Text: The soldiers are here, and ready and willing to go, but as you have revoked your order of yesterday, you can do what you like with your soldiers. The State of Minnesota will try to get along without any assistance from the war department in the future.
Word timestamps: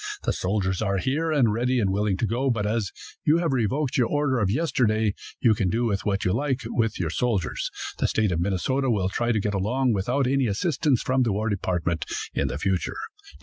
The 0.23 0.33
soldiers 0.33 0.81
are 0.81 0.97
here, 0.97 1.31
and 1.31 1.53
ready 1.53 1.79
and 1.79 1.91
willing 1.91 2.17
to 2.17 2.25
go, 2.25 2.49
but 2.49 2.65
as 2.65 2.91
you 3.23 3.37
have 3.37 3.53
revoked 3.53 3.97
your 3.97 4.07
order 4.07 4.39
of 4.39 4.49
yesterday, 4.49 5.13
you 5.39 5.53
can 5.53 5.69
do 5.69 5.93
what 6.03 6.25
you 6.25 6.33
like 6.33 6.61
with 6.65 6.99
your 6.99 7.11
soldiers. 7.11 7.69
The 7.99 8.07
State 8.07 8.31
of 8.31 8.39
Minnesota 8.39 8.89
will 8.89 9.09
try 9.09 9.31
to 9.31 9.39
get 9.39 9.53
along 9.53 9.93
without 9.93 10.25
any 10.25 10.47
assistance 10.47 11.03
from 11.03 11.21
the 11.21 11.31
war 11.31 11.49
department 11.49 12.05
in 12.33 12.47
the 12.47 12.57
future. 12.57 12.97